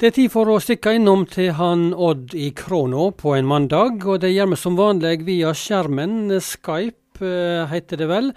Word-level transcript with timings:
Det 0.00 0.08
er 0.08 0.14
tid 0.16 0.30
for 0.32 0.48
å 0.48 0.54
stikke 0.64 0.94
innom 0.96 1.26
til 1.28 1.50
han 1.58 1.90
Odd 1.92 2.30
i 2.32 2.46
Krono 2.56 3.10
på 3.12 3.34
en 3.36 3.44
mandag, 3.44 3.98
og 4.08 4.22
det 4.22 4.30
gjør 4.32 4.46
vi 4.54 4.56
som 4.56 4.76
vanlig 4.78 5.26
via 5.26 5.50
skjermen. 5.52 6.30
Skype 6.40 7.20
eh, 7.20 7.66
heter 7.68 7.98
det 8.00 8.06
vel. 8.08 8.30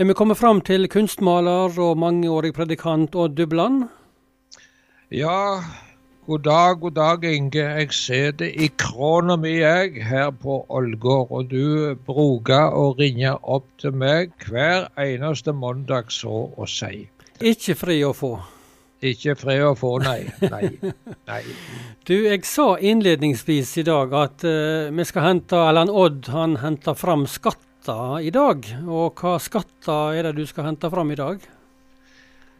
Er 0.00 0.06
vi 0.08 0.14
kommet 0.16 0.38
fram 0.40 0.62
til 0.64 0.88
kunstmaler 0.88 1.76
og 1.76 1.98
mangeårig 2.00 2.54
predikant 2.56 3.12
Odd 3.12 3.34
Dubland? 3.36 3.82
Ja, 5.12 5.60
god 6.24 6.46
dag, 6.46 6.78
god 6.86 6.96
dag, 6.96 7.26
Inge. 7.28 7.66
Jeg 7.68 7.92
ser 7.98 8.32
det 8.40 8.48
i 8.56 8.70
krona 8.80 9.36
mi, 9.36 9.58
jeg, 9.58 10.00
her 10.00 10.30
på 10.32 10.62
Ålgård. 10.72 11.34
Og 11.36 11.50
du 11.52 11.98
bruker 12.06 12.72
å 12.72 12.94
ringe 12.96 13.34
opp 13.42 13.68
til 13.84 13.92
meg 13.92 14.32
hver 14.48 14.88
eneste 14.96 15.52
mandag, 15.52 16.08
så 16.16 16.46
å 16.56 16.70
si. 16.78 17.10
Ikke 17.44 17.76
fri 17.76 17.98
å 18.08 18.14
få. 18.16 18.32
Ikke 19.00 19.32
fred 19.38 19.62
å 19.64 19.72
få, 19.78 19.94
nei. 20.04 20.28
nei. 20.44 20.66
nei. 21.28 21.42
Du, 22.08 22.16
jeg 22.26 22.42
sa 22.48 22.74
innledningsvis 22.76 23.72
i 23.80 23.84
dag 23.86 24.12
at 24.16 24.44
uh, 24.44 24.90
vi 24.92 25.06
skal 25.08 25.24
hente, 25.24 25.56
han 25.56 25.88
Odd 25.88 26.28
han 26.34 26.58
henter 26.60 26.96
fram 26.98 27.24
skatter 27.30 28.20
i 28.20 28.32
dag. 28.34 28.66
Og 28.84 29.22
hva 29.22 29.38
skatter 29.40 30.18
er 30.18 30.28
det 30.28 30.34
du 30.40 30.44
skal 30.48 30.68
hente 30.68 30.90
fram 30.92 31.14
i 31.14 31.18
dag? 31.20 31.40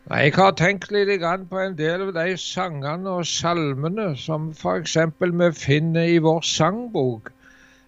Nei, 0.09 0.23
Jeg 0.25 0.37
har 0.39 0.57
tenkt 0.57 0.89
litt 0.95 1.13
på 1.51 1.61
en 1.61 1.77
del 1.77 2.07
av 2.07 2.15
de 2.16 2.37
sangene 2.41 3.19
og 3.21 3.29
salmene 3.29 4.15
som 4.16 4.49
f.eks. 4.57 4.97
vi 5.21 5.52
finner 5.52 6.09
i 6.09 6.19
vår 6.25 6.41
sangbok. 6.47 7.35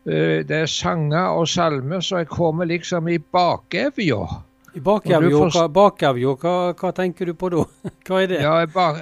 Uh, 0.04 0.44
det 0.44 0.64
er 0.66 0.68
sanger 0.68 1.38
og 1.38 1.48
salmer 1.48 2.04
som 2.04 2.26
kommer 2.28 2.68
liksom 2.68 3.08
i 3.08 3.16
bakevja. 3.16 4.26
I 4.72 4.80
bakevja, 4.80 5.28
hva, 5.36 5.66
hva, 5.68 6.52
hva, 6.72 6.90
tenker 6.96 7.28
du 7.28 7.34
på 7.36 7.50
da? 7.52 7.66
Hva 8.06 8.22
er 8.22 8.30
det? 8.30 8.38
Ja, 8.40 8.54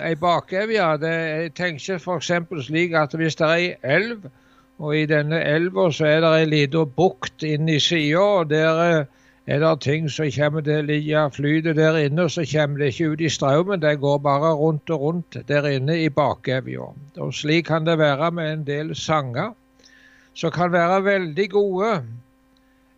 Ei 0.03 0.17
bakevje, 0.19 0.87
jeg 1.05 1.53
tenker 1.55 2.01
f.eks. 2.01 2.31
slik 2.67 2.97
at 2.99 3.15
hvis 3.15 3.39
det 3.39 3.47
er 3.47 3.55
ei 3.55 3.69
elv, 3.99 4.27
og 4.81 4.97
i 4.97 5.05
denne 5.07 5.39
elva 5.45 5.87
så 5.95 6.09
er 6.09 6.25
det 6.25 6.33
ei 6.41 6.49
lita 6.49 6.83
bukt 6.97 7.45
inni 7.47 7.79
sida, 7.79 8.23
og 8.41 8.51
der 8.51 8.81
eh, 8.87 9.21
er 9.47 9.63
det 9.63 9.73
ting 9.85 10.09
som 10.11 10.31
kommer 10.35 10.65
til 10.67 10.81
å 10.81 10.87
ligge 10.89 11.25
flyter 11.37 11.77
der 11.79 11.99
inne, 12.03 12.27
og 12.27 12.35
så 12.35 12.47
kommer 12.51 12.83
det 12.83 12.91
ikke 12.95 13.13
ut 13.13 13.23
i 13.23 13.31
strømmen. 13.31 13.83
Det 13.83 13.97
går 14.03 14.19
bare 14.25 14.55
rundt 14.59 14.91
og 14.91 15.05
rundt 15.07 15.39
der 15.49 15.69
inne 15.71 16.01
i 16.03 16.09
bakevja. 16.11 16.91
Og 17.21 17.35
slik 17.35 17.69
kan 17.71 17.87
det 17.87 17.99
være 18.01 18.31
med 18.35 18.53
en 18.53 18.67
del 18.67 18.95
sanger, 18.97 19.53
som 20.35 20.55
kan 20.55 20.73
være 20.73 21.05
veldig 21.05 21.49
gode 21.55 21.93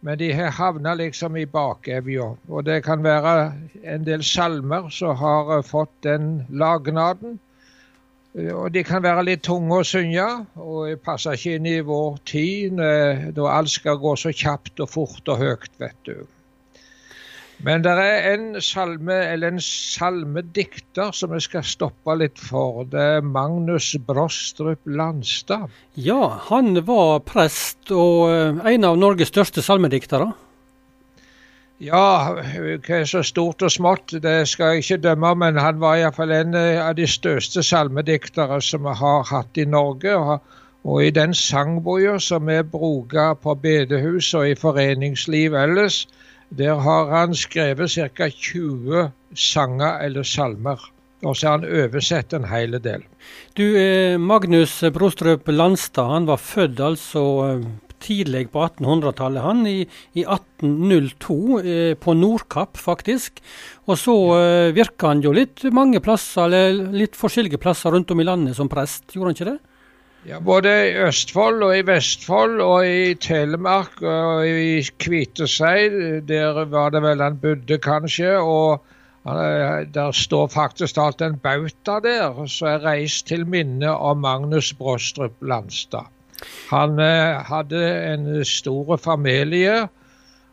men 0.03 0.19
de 0.19 0.33
har 0.34 0.50
havna 0.50 0.95
liksom 0.98 1.36
i 1.39 1.47
bakevja. 1.47 2.27
Og 2.48 2.64
det 2.67 2.81
kan 2.84 3.05
være 3.05 3.53
en 3.95 4.06
del 4.06 4.25
salmer 4.27 4.91
som 4.91 5.17
har 5.17 5.56
eh, 5.58 5.64
fått 5.67 5.95
den 6.03 6.47
lagnaden. 6.50 7.39
Eh, 8.34 8.50
og 8.50 8.73
de 8.75 8.83
kan 8.84 9.05
være 9.05 9.23
litt 9.28 9.45
tunge 9.47 9.78
å 9.78 9.86
synge, 9.86 10.27
og 10.58 10.91
passer 11.06 11.39
ikke 11.39 11.55
inn 11.58 11.70
i 11.70 11.78
vår 11.86 12.19
tid, 12.27 12.83
da 13.36 13.50
alt 13.55 13.70
skal 13.70 14.03
gå 14.03 14.17
så 14.19 14.34
kjapt 14.34 14.83
og 14.83 14.91
fort 14.91 15.34
og 15.34 15.45
høyt, 15.45 15.70
vet 15.78 15.98
du. 16.08 16.17
Men 17.62 17.84
det 17.84 17.92
er 17.94 18.24
en 18.32 18.46
salme, 18.58 19.14
eller 19.14 19.52
en 19.52 19.62
salmedikter 19.62 21.12
som 21.14 21.34
jeg 21.36 21.44
skal 21.44 21.66
stoppe 21.66 22.16
litt 22.18 22.41
for. 22.42 22.82
Det 22.91 23.02
er 23.18 23.27
Magnus 23.27 23.92
Brostrup 24.06 24.82
Landstad. 24.86 25.70
Ja, 25.94 26.40
han 26.48 26.74
var 26.88 27.20
prest 27.27 27.92
og 27.94 28.33
eh, 28.33 28.58
en 28.74 28.88
av 28.88 28.98
Norges 28.98 29.30
største 29.30 29.62
salmediktere. 29.62 30.33
Ja, 31.83 32.34
hva 32.34 32.98
er 32.98 33.06
så 33.10 33.22
stort 33.27 33.62
og 33.66 33.70
smått, 33.74 34.12
det 34.22 34.34
skal 34.50 34.77
jeg 34.77 34.84
ikke 34.84 34.98
dømme, 35.06 35.33
men 35.38 35.56
han 35.58 35.80
var 35.83 35.98
iallfall 35.98 36.34
en 36.34 36.58
eh, 36.58 36.83
av 36.83 36.96
de 36.98 37.06
største 37.10 37.62
salmediktere 37.66 38.58
som 38.62 38.86
vi 38.86 38.96
har 38.98 39.22
hatt 39.30 39.58
i 39.58 39.68
Norge. 39.70 40.18
Og 40.83 40.98
i 41.06 41.14
den 41.14 41.30
sangboka 41.34 42.18
som 42.18 42.50
vi 42.50 42.58
bruker 42.66 43.38
på 43.38 43.55
bedehus 43.55 44.33
og 44.34 44.51
i 44.51 44.58
foreningsliv 44.58 45.55
ellers, 45.55 46.01
der 46.58 46.80
har 46.85 47.11
han 47.11 47.36
skrevet 47.39 47.90
ca. 47.90 48.29
20 48.29 49.11
sanger 49.35 50.02
eller 50.05 50.27
salmer. 50.27 50.80
Og 51.23 51.36
så 51.39 51.48
har 51.48 51.61
han 51.61 51.85
oversett 51.85 52.35
en 52.35 52.48
hel 52.51 52.74
del. 52.83 53.05
Du, 53.55 53.64
eh, 53.79 54.18
Magnus 54.18 54.80
Brostrup 54.92 55.46
Landstad 55.48 56.11
han 56.11 56.27
var 56.27 56.42
født 56.42 56.80
altså 56.83 57.23
eh, 57.46 57.67
tidlig 58.02 58.48
på 58.52 58.64
1800-tallet, 58.67 59.42
han. 59.45 59.67
I, 59.67 59.85
i 60.18 60.24
1802, 60.27 61.39
eh, 61.61 61.95
på 61.95 62.14
Nordkapp 62.18 62.80
faktisk. 62.80 63.42
Og 63.86 63.98
så 64.01 64.17
eh, 64.39 64.73
virka 64.77 65.13
han 65.13 65.23
jo 65.24 65.34
litt 65.36 65.63
mange 65.74 66.02
plasser, 66.05 66.48
eller 66.48 66.90
litt 67.05 67.19
forskjellige 67.19 67.61
plasser 67.63 67.95
rundt 67.95 68.11
om 68.11 68.23
i 68.23 68.27
landet 68.27 68.58
som 68.58 68.70
prest, 68.73 69.07
gjorde 69.14 69.30
han 69.30 69.39
ikke 69.39 69.51
det? 69.52 69.58
Ja, 70.22 70.38
Både 70.38 70.70
i 70.86 70.90
Østfold 71.02 71.64
og 71.66 71.72
i 71.74 71.83
Vestfold 71.83 72.60
og 72.62 72.86
i 72.86 73.14
Telemark 73.18 73.96
og 74.06 74.46
i 74.46 74.84
Kviteseid. 75.02 75.96
Der 76.28 76.60
var 76.70 76.92
det 76.94 77.00
vel 77.02 77.24
han 77.24 77.40
bodde, 77.42 77.78
kanskje. 77.83 78.36
og 78.38 78.84
eh, 79.27 79.83
Der 79.90 80.12
står 80.14 80.46
faktisk 80.55 81.00
alt 81.02 81.27
en 81.27 81.40
bauta 81.42 81.98
der 82.05 82.38
som 82.46 82.68
er 82.70 82.86
reist 82.86 83.27
til 83.33 83.42
minne 83.50 83.90
om 83.90 84.22
Magnus 84.22 84.70
Brostrup 84.78 85.34
Landstad. 85.42 86.06
Han 86.70 87.02
eh, 87.02 87.42
hadde 87.50 87.83
en 88.14 88.44
stor 88.44 88.96
familie 89.02 89.89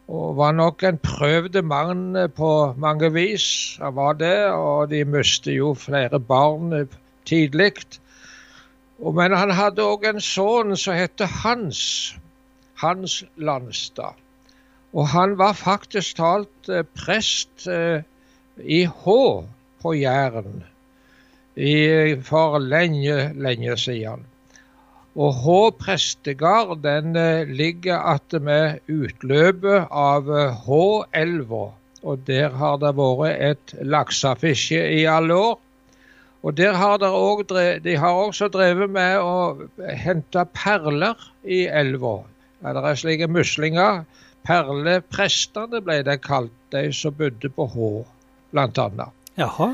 og 0.09 0.37
var 0.41 0.57
nok 0.57 0.83
en 0.83 0.97
prøvd 0.97 1.61
mann 1.61 2.17
på 2.33 2.73
mange 2.77 3.13
vis. 3.13 3.77
Han 3.77 3.95
var 4.01 4.17
det, 4.17 4.49
og 4.49 4.89
de 4.89 5.05
mistet 5.05 5.61
jo 5.61 5.75
flere 5.77 6.19
barn 6.19 6.89
tidlig. 7.29 7.75
Men 8.99 9.31
han 9.31 9.51
hadde 9.55 9.85
òg 9.87 10.03
en 10.09 10.19
sønn 10.23 10.75
som 10.79 10.97
het 10.97 11.21
Hans. 11.43 11.81
Hans 12.79 13.21
Landstad. 13.35 14.17
Og 14.93 15.07
han 15.13 15.37
var 15.39 15.53
faktisk 15.53 16.17
talt 16.17 16.69
eh, 16.69 16.83
prest 16.97 17.67
eh, 17.69 18.01
i 18.59 18.83
Hå 18.85 19.21
på 19.79 19.93
Jæren 19.95 20.63
for 22.23 22.55
lenge, 22.63 23.33
lenge 23.35 23.75
siden. 23.77 24.23
Og 25.19 25.33
Hå 25.43 25.59
prestegard 25.75 26.79
den 26.83 27.15
eh, 27.19 27.47
ligger 27.47 27.99
attmed 28.13 28.79
utløpet 28.87 29.87
av 29.91 30.31
Hå-elva. 30.65 31.65
Og 32.03 32.21
der 32.27 32.55
har 32.55 32.79
det 32.79 32.93
vært 32.95 33.39
et 33.51 33.73
laksefiske 33.83 34.79
i 34.95 35.03
alle 35.05 35.35
år. 35.35 35.57
Og 36.43 36.55
der 36.55 36.73
har 36.73 37.03
også, 37.03 37.79
De 37.83 37.95
har 37.97 38.15
også 38.15 38.47
drevet 38.47 38.89
med 38.89 39.19
å 39.19 39.67
hente 40.03 40.45
perler 40.55 41.19
i 41.43 41.65
elva. 41.67 42.21
Det 42.63 42.83
er 42.83 42.95
slike 42.99 43.27
muslinger. 43.27 44.05
Perleprestene 44.47 45.81
ble 45.83 45.99
det 46.07 46.21
kalt, 46.23 46.55
de 46.71 46.87
som 46.95 47.13
bodde 47.13 47.51
på 47.51 47.67
Hå, 47.73 47.89
bl.a. 48.55 49.09
Jaha. 49.37 49.73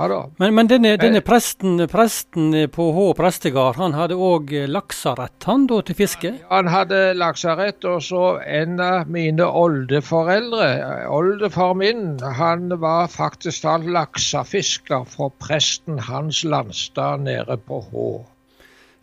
Ja 0.00 0.06
da. 0.08 0.18
Men, 0.40 0.54
men 0.56 0.68
denne, 0.70 0.94
denne 0.96 1.20
presten, 1.20 1.74
presten, 1.92 2.54
på 2.72 2.86
Hå 2.96 3.10
prestegard, 3.18 3.76
han 3.76 3.92
hadde 3.92 4.16
òg 4.16 4.48
lakserett 4.72 5.44
han 5.44 5.66
da 5.68 5.82
til 5.84 5.98
fiske? 5.98 6.30
Han 6.48 6.70
hadde 6.72 7.00
lakserett, 7.20 7.84
og 7.84 8.00
så 8.06 8.22
en 8.40 8.80
av 8.80 9.10
mine 9.12 9.44
oldeforeldre, 9.44 10.70
oldefar 11.12 11.74
min, 11.76 12.14
han 12.38 12.72
var 12.80 13.12
faktisk 13.12 13.66
da 13.66 13.76
laksefisker 13.98 15.04
for 15.04 15.34
presten 15.36 16.00
Hans 16.08 16.40
Landstad 16.48 17.26
nede 17.26 17.58
på 17.68 17.82
Hå. 17.90 18.08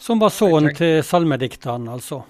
Som 0.02 0.18
var 0.24 0.34
sønnen 0.34 0.74
til 0.78 1.04
salmedikteren, 1.06 1.86
altså? 1.94 2.24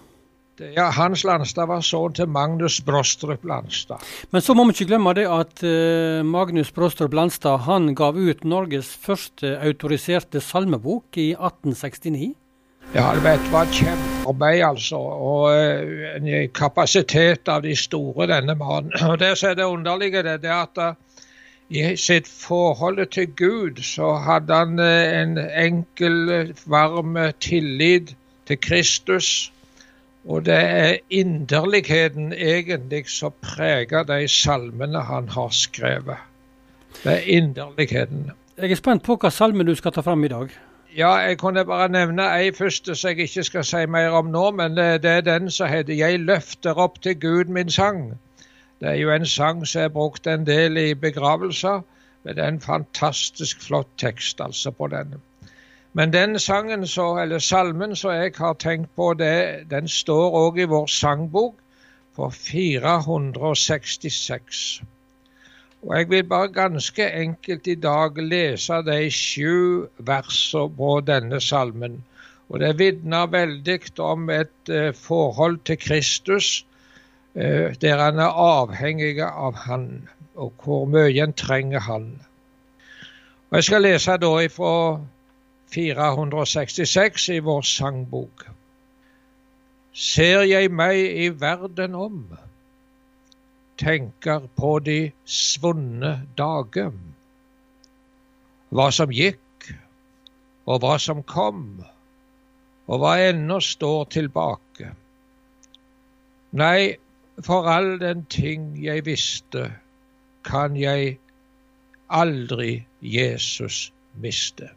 Ja, 0.59 0.88
Hans 0.90 1.22
Landstad 1.23 1.68
var 1.69 1.84
sønn 1.85 2.16
til 2.18 2.29
Magnus 2.34 2.79
Brostrup 2.81 3.44
Landstad. 3.45 4.01
Men 4.34 4.41
så 4.41 4.56
må 4.57 4.63
vi 4.66 4.73
ikke 4.73 4.90
glemme 4.90 5.12
det 5.13 5.28
at 5.29 5.62
uh, 5.62 6.25
Magnus 6.25 6.72
Brostrup 6.73 7.13
Landstad 7.13 7.62
han 7.68 7.91
gav 7.95 8.18
ut 8.18 8.41
Norges 8.44 8.90
første 8.90 9.51
autoriserte 9.62 10.42
salmebok 10.42 11.19
i 11.21 11.30
1869. 11.36 12.31
Ja, 12.95 13.12
det 13.13 13.21
var 13.51 13.68
et 13.68 13.75
kjempearbeid, 13.75 14.63
altså. 14.65 14.98
Og 14.98 15.51
uh, 15.54 16.15
en 16.18 16.50
kapasitet 16.57 17.51
av 17.54 17.62
de 17.62 17.75
store, 17.77 18.25
denne 18.31 18.56
mannen. 18.57 18.95
Og 19.12 19.19
Det 19.21 19.36
som 19.38 19.51
er 19.51 19.59
det 19.59 19.68
underlige, 19.69 20.24
det, 20.25 20.39
er 20.42 20.63
at 20.63 20.81
uh, 20.81 20.95
i 21.69 21.83
sitt 22.00 22.25
forhold 22.31 23.04
til 23.12 23.30
Gud 23.36 23.83
så 23.83 24.15
hadde 24.25 24.56
han 24.56 24.80
en 24.80 25.38
enkel, 25.38 26.56
varm 26.65 27.19
tillit 27.44 28.15
til 28.48 28.57
Kristus 28.63 29.51
og 30.27 30.45
det 30.45 30.56
er 30.56 30.97
inderligheten 31.09 32.33
egentlig 32.33 33.06
som 33.09 33.33
preger 33.41 34.03
de 34.03 34.27
salmene 34.27 35.01
han 35.07 35.29
har 35.29 35.50
skrevet. 35.56 36.19
Det 37.03 37.13
er 37.13 37.24
inderligheten. 37.38 38.31
Jeg 38.57 38.71
er 38.71 38.79
spent 38.79 39.03
på 39.03 39.15
hva 39.21 39.31
salme 39.31 39.63
du 39.63 39.75
skal 39.75 39.94
ta 39.95 40.03
fram 40.03 40.24
i 40.27 40.31
dag. 40.33 40.51
Ja, 40.97 41.13
jeg 41.21 41.38
kunne 41.38 41.63
bare 41.65 41.88
nevne 41.94 42.25
ei 42.39 42.51
første 42.57 42.95
som 42.95 43.13
jeg 43.13 43.29
ikke 43.29 43.44
skal 43.44 43.65
si 43.69 43.85
mer 43.85 44.15
om 44.18 44.31
nå, 44.33 44.50
men 44.51 44.75
det 44.77 45.12
er 45.12 45.21
den 45.21 45.51
som 45.51 45.69
heter 45.69 45.94
'Jeg 45.94 46.19
løfter 46.19 46.73
opp 46.73 47.01
til 47.01 47.19
Gud 47.19 47.45
min 47.45 47.69
sang'. 47.69 48.18
Det 48.80 48.89
er 48.89 48.94
jo 48.94 49.12
en 49.12 49.25
sang 49.25 49.68
som 49.68 49.81
er 49.81 49.88
brukt 49.89 50.27
en 50.27 50.45
del 50.45 50.77
i 50.77 50.94
begravelser, 50.94 51.81
men 52.23 52.35
det 52.35 52.44
er 52.44 52.47
en 52.47 52.62
fantastisk 52.62 53.62
flott 53.62 53.88
tekst 53.97 54.41
altså 54.41 54.71
på 54.71 54.88
den. 54.88 55.13
Men 55.97 56.13
den 56.13 56.39
sangen, 56.39 56.88
så, 56.88 57.17
eller 57.17 57.39
salmen 57.39 57.95
som 57.95 58.11
jeg 58.13 58.31
har 58.38 58.53
tenkt 58.53 58.95
på, 58.95 59.13
det, 59.17 59.65
den 59.71 59.88
står 59.89 60.35
òg 60.38 60.59
i 60.61 60.67
vår 60.69 60.85
sangbok 60.94 61.55
på 62.13 62.29
466. 62.29 64.81
Og 65.81 65.97
Jeg 65.97 66.09
vil 66.09 66.23
bare 66.23 66.47
ganske 66.53 67.11
enkelt 67.21 67.67
i 67.67 67.75
dag 67.75 68.17
lese 68.17 68.81
de 68.85 69.09
sju 69.09 69.88
versene 69.97 70.75
på 70.77 71.01
denne 71.07 71.41
salmen. 71.41 72.03
Og 72.49 72.59
Det 72.59 72.79
vitner 72.79 73.25
veldig 73.25 73.79
om 73.99 74.29
et 74.29 74.69
uh, 74.69 74.94
forhold 74.94 75.59
til 75.65 75.77
Kristus 75.77 76.65
uh, 77.35 77.73
der 77.81 77.97
han 77.97 78.19
er 78.19 78.29
avhengig 78.45 79.21
av 79.21 79.53
Han, 79.65 80.07
og 80.35 80.53
hvor 80.63 80.85
mye 80.85 81.23
en 81.23 81.33
trenger 81.33 81.79
Han. 81.79 82.21
Og 83.49 83.55
Jeg 83.55 83.63
skal 83.63 83.81
lese 83.81 84.17
da 84.17 84.39
ifra 84.45 84.99
466 85.74 87.30
i 87.36 87.40
vår 87.44 87.62
sangbok. 87.68 88.48
Ser 89.98 90.44
jeg 90.48 90.69
meg 90.72 91.00
i 91.25 91.28
verden 91.42 91.96
om, 91.98 92.19
tenker 93.78 94.48
på 94.58 94.78
de 94.86 95.00
svunne 95.25 96.14
dager, 96.38 96.94
hva 98.69 98.88
som 98.94 99.12
gikk 99.14 99.72
og 100.68 100.81
hva 100.84 100.96
som 101.02 101.24
kom, 101.24 101.66
og 102.88 103.02
hva 103.02 103.18
ennå 103.30 103.60
står 103.64 104.08
tilbake. 104.16 104.94
Nei, 106.58 106.96
for 107.44 107.68
all 107.69 107.98
den 108.02 108.25
ting 108.31 108.74
jeg 108.81 109.06
visste, 109.06 109.69
kan 110.48 110.78
jeg 110.80 111.18
aldri 112.08 112.86
Jesus 113.02 113.92
miste. 114.16 114.76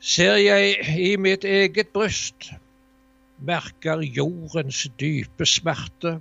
Ser 0.00 0.36
jeg 0.38 0.76
i 0.94 1.16
mitt 1.18 1.44
eget 1.44 1.88
bryst, 1.90 2.52
merker 3.38 4.02
jordens 4.02 4.84
dype 5.00 5.46
smerte. 5.46 6.20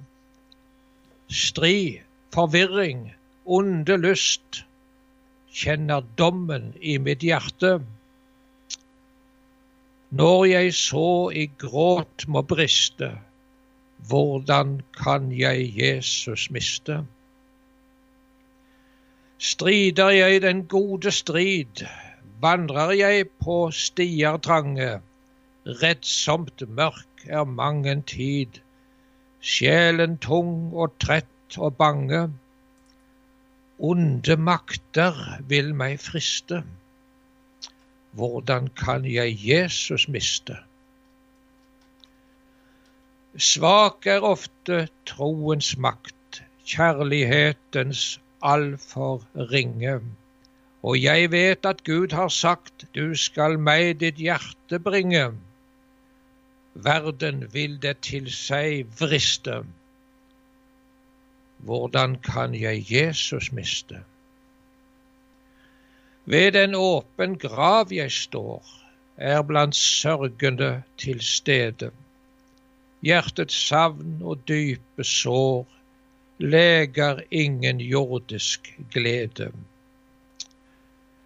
Strid, 1.30 2.02
forvirring, 2.34 3.12
onde 3.46 3.98
lyst, 4.02 4.64
kjenner 5.54 6.02
dommen 6.18 6.74
i 6.82 6.98
mitt 6.98 7.22
hjerte. 7.22 7.78
Når 10.10 10.46
jeg 10.46 10.74
så 10.74 11.30
i 11.36 11.46
gråt 11.62 12.26
må 12.28 12.42
briste, 12.42 13.12
hvordan 14.10 14.80
kan 14.98 15.30
jeg 15.32 15.70
Jesus 15.78 16.50
miste? 16.50 17.04
Strider 19.38 20.10
jeg 20.10 20.42
den 20.42 20.66
gode 20.66 21.12
strid, 21.12 21.86
vandrer 22.42 22.94
jeg 22.98 23.30
på 23.44 23.58
stier 23.74 24.38
trange. 24.48 24.90
Rettsomt 25.82 26.64
mørk 26.80 27.26
er 27.28 27.48
mangen 27.50 28.04
tid, 28.08 28.60
sjelen 29.42 30.18
tung 30.24 30.74
og 30.74 30.94
trett 31.04 31.58
og 31.58 31.76
bange. 31.82 32.28
Onde 33.78 34.38
makter 34.42 35.18
vil 35.50 35.74
meg 35.78 36.00
friste. 36.02 36.64
Hvordan 38.18 38.70
kan 38.80 39.06
jeg 39.06 39.38
Jesus 39.44 40.08
miste? 40.10 40.58
Svak 43.38 44.08
er 44.10 44.24
ofte 44.26 44.88
troens 45.06 45.76
makt, 45.78 46.42
kjærlighetens 46.66 48.18
altfor 48.42 49.28
ringe. 49.52 50.00
Og 50.84 51.00
jeg 51.02 51.32
vet 51.32 51.66
at 51.66 51.84
Gud 51.84 52.14
har 52.14 52.30
sagt, 52.30 52.86
du 52.96 53.16
skal 53.16 53.58
meg 53.58 53.98
ditt 54.04 54.20
hjerte 54.22 54.80
bringe. 54.80 55.32
Verden 56.74 57.48
vil 57.54 57.80
det 57.82 57.98
til 58.06 58.30
seg 58.32 58.86
vriste. 59.00 59.64
Hvordan 61.66 62.20
kan 62.22 62.54
jeg 62.54 62.86
Jesus 62.92 63.52
miste? 63.52 64.04
Ved 66.26 66.56
en 66.56 66.76
åpen 66.76 67.38
grav 67.40 67.94
jeg 67.96 68.12
står, 68.12 68.62
er 69.18 69.42
blant 69.42 69.76
sørgende 69.76 70.84
til 70.98 71.22
stede. 71.22 71.90
Hjertets 73.02 73.58
savn 73.68 74.20
og 74.22 74.44
dype 74.48 75.04
sår 75.04 75.66
leger 76.38 77.24
ingen 77.32 77.82
jordisk 77.82 78.70
glede. 78.94 79.50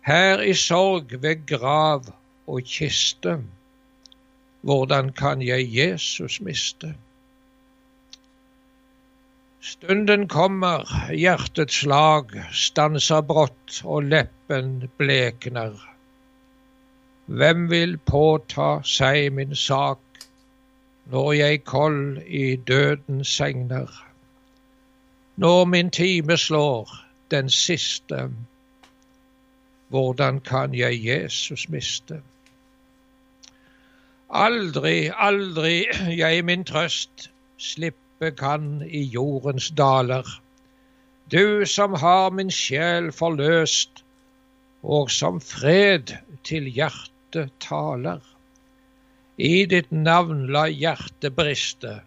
Her 0.02 0.42
i 0.42 0.54
sorg 0.54 1.12
ved 1.22 1.46
grav 1.46 2.08
og 2.48 2.62
kiste, 2.66 3.36
hvordan 4.62 5.12
kan 5.14 5.42
jeg 5.42 5.68
Jesus 5.76 6.42
miste? 6.42 6.96
Stunden 9.62 10.28
kommer, 10.28 10.90
hjertets 11.14 11.84
slag 11.84 12.34
stanser 12.50 13.22
brått 13.22 13.84
og 13.86 14.08
leppen 14.10 14.88
blekner. 14.98 15.76
Hvem 17.30 17.68
vil 17.70 17.94
påta 18.10 18.72
seg 18.82 19.30
min 19.38 19.54
sak 19.56 20.26
når 21.14 21.34
jeg 21.38 21.64
kold 21.70 22.24
i 22.26 22.56
døden 22.56 23.22
segner? 23.24 23.94
Når 25.38 25.66
min 25.66 25.94
time 25.94 26.38
slår, 26.38 26.90
den 27.32 27.50
siste, 27.50 28.32
hvordan 29.92 30.40
kan 30.40 30.74
jeg 30.76 31.04
Jesus 31.06 31.68
miste? 31.70 32.22
Aldri, 34.32 35.12
aldri 35.12 35.84
jeg 36.16 36.46
min 36.48 36.64
trøst 36.64 37.28
slippe 37.60 38.32
kan 38.40 38.80
i 38.88 39.02
jordens 39.12 39.68
daler. 39.76 40.24
Du 41.32 41.66
som 41.68 41.98
har 42.00 42.32
min 42.32 42.52
sjel 42.52 43.12
forløst, 43.12 44.04
og 44.84 45.12
som 45.12 45.42
fred 45.44 46.16
til 46.48 46.72
hjertet 46.72 47.52
taler. 47.60 48.24
I 49.38 49.66
ditt 49.66 49.92
navn 49.92 50.48
la 50.56 50.66
hjertet 50.72 51.36
briste, 51.36 52.00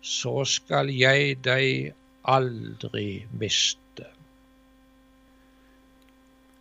så 0.00 0.42
skal 0.48 0.90
jeg 0.96 1.36
deg 1.44 1.92
aldri 2.24 3.26
miste. 3.38 4.08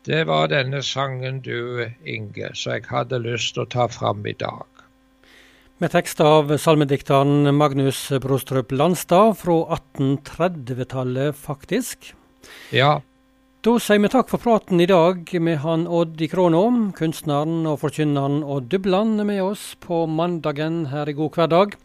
Det 0.01 0.23
var 0.25 0.47
denne 0.49 0.79
sangen 0.81 1.43
du, 1.45 1.85
Inge, 2.09 2.47
som 2.57 2.73
jeg 2.73 2.87
hadde 2.89 3.19
lyst 3.21 3.53
til 3.53 3.67
å 3.67 3.69
ta 3.69 3.85
fram 3.91 4.25
i 4.25 4.33
dag. 4.33 4.65
Med 5.81 5.93
tekst 5.93 6.23
av 6.25 6.49
salmedikteren 6.61 7.51
Magnus 7.53 7.99
Brostrup 8.21 8.73
Landstad 8.73 9.35
fra 9.37 9.59
1830-tallet, 9.77 11.37
faktisk. 11.37 12.15
Ja. 12.73 12.99
Da 13.61 13.75
sier 13.77 14.01
vi 14.01 14.09
takk 14.09 14.29
for 14.33 14.41
praten 14.41 14.81
i 14.81 14.89
dag 14.89 15.29
med 15.37 15.61
han 15.61 15.85
Odd 15.85 16.17
i 16.17 16.31
Kråna, 16.31 16.63
kunstneren 16.97 17.69
og 17.69 17.83
forkynneren 17.83 18.41
Odd 18.41 18.71
Dubland 18.73 19.21
med 19.29 19.43
oss 19.45 19.75
på 19.85 20.07
mandagen 20.09 20.87
her 20.89 21.13
i 21.13 21.17
God 21.17 21.37
hverdag. 21.37 21.77